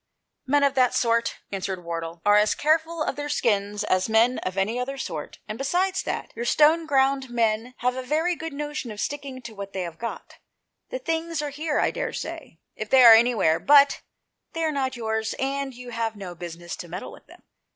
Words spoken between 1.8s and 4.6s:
Wardle," are as careful of their skins as men of